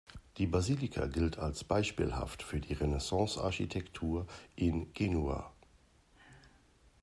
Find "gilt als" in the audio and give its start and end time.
1.05-1.63